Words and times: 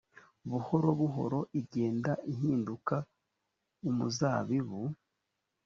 buhoro 0.49 0.89
buhoro 0.99 1.39
igenda 1.59 2.13
ihinduka 2.33 2.95
umuzabibu 3.89 4.81